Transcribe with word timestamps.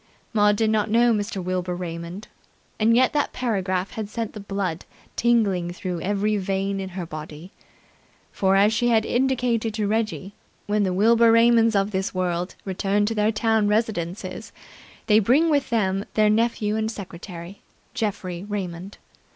Maud 0.33 0.55
did 0.55 0.71
not 0.71 0.89
know 0.89 1.13
Mr. 1.13 1.43
Wilbur 1.43 1.75
Raymond, 1.75 2.27
and 2.79 2.95
yet 2.95 3.13
that 3.13 3.33
paragraph 3.33 3.91
had 3.91 4.09
sent 4.09 4.33
the 4.33 4.39
blood 4.39 4.83
tingling 5.15 5.71
through 5.73 6.01
every 6.01 6.37
vein 6.37 6.79
in 6.79 6.89
her 6.97 7.05
body. 7.05 7.51
For 8.31 8.55
as 8.55 8.73
she 8.73 8.87
had 8.87 9.05
indicated 9.05 9.75
to 9.75 9.85
Reggie, 9.85 10.33
when 10.65 10.81
the 10.81 10.91
Wilbur 10.91 11.31
Raymonds 11.31 11.75
of 11.75 11.91
this 11.91 12.15
world 12.15 12.55
return 12.65 13.05
to 13.05 13.13
their 13.13 13.31
town 13.31 13.67
residences, 13.67 14.51
they 15.05 15.19
bring 15.19 15.51
with 15.51 15.69
them 15.69 16.05
their 16.15 16.31
nephew 16.31 16.75
and 16.75 16.89
secretary, 16.89 17.61
Geoffrey 17.93 18.43
Raymond. 18.49 18.97